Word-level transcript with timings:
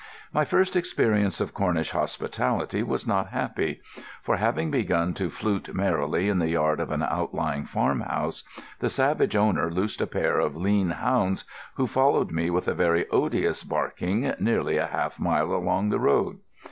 My 0.33 0.45
first 0.45 0.75
experience 0.75 1.39
of 1.39 1.53
Cornish 1.53 1.91
hospitality 1.91 2.81
was 2.81 3.05
not 3.05 3.27
happy; 3.29 3.81
for, 4.23 4.37
having 4.37 4.71
begun 4.71 5.13
to 5.13 5.29
flute 5.29 5.75
merrily 5.75 6.27
in 6.27 6.39
the 6.39 6.49
yard 6.49 6.79
of 6.79 6.89
an 6.89 7.03
outlying 7.03 7.65
farmhouse, 7.65 8.43
the 8.79 8.89
savage 8.89 9.35
owner 9.35 9.69
loosed 9.69 10.01
a 10.01 10.07
pair 10.07 10.39
of 10.39 10.55
lean 10.57 10.89
hounds, 10.89 11.45
who 11.75 11.85
followed 11.85 12.31
me 12.31 12.49
with 12.49 12.67
a 12.67 12.73
very 12.73 13.07
odious 13.11 13.63
barking 13.63 14.33
nearly 14.39 14.77
half 14.77 15.19
a 15.19 15.21
mile 15.21 15.53
along 15.53 15.89
the 15.89 15.99
road. 15.99 16.39